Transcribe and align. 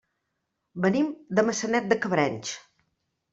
Venim 0.85 1.11
de 1.41 1.43
Maçanet 1.51 1.93
de 1.93 1.99
Cabrenys. 2.07 2.55